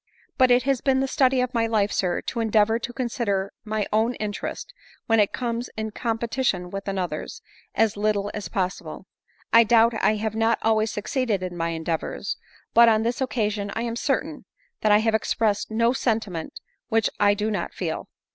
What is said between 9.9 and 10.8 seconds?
I have not